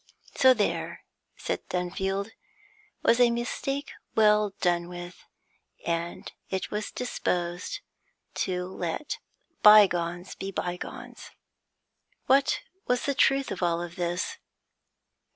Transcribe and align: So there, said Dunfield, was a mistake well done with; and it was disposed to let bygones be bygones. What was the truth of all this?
So 0.33 0.55
there, 0.55 1.03
said 1.37 1.61
Dunfield, 1.69 2.31
was 3.03 3.19
a 3.19 3.29
mistake 3.29 3.91
well 4.15 4.55
done 4.59 4.87
with; 4.89 5.27
and 5.85 6.31
it 6.49 6.71
was 6.71 6.89
disposed 6.91 7.81
to 8.47 8.65
let 8.65 9.19
bygones 9.61 10.33
be 10.33 10.49
bygones. 10.49 11.29
What 12.25 12.61
was 12.87 13.05
the 13.05 13.13
truth 13.13 13.51
of 13.51 13.61
all 13.61 13.87
this? 13.87 14.39